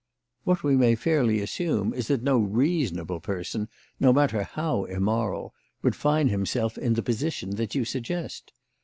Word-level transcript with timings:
What 0.45 0.63
we 0.63 0.75
may 0.75 0.95
fairly 0.95 1.41
assume 1.41 1.93
is 1.93 2.07
that 2.07 2.23
no 2.23 2.39
reasonable 2.39 3.19
person, 3.19 3.69
no 3.99 4.11
matter 4.11 4.41
how 4.41 4.85
immoral, 4.85 5.53
would 5.83 5.95
find 5.95 6.31
himself 6.31 6.75
in 6.75 6.93
the 6.95 7.03
position 7.03 7.51
that 7.57 7.75
you 7.75 7.85
suggest. 7.85 8.51